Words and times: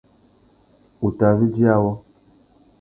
Ngu 0.95 1.09
tà 1.19 1.27
zu 1.37 1.45
djï 1.53 1.65
awô. 1.73 1.91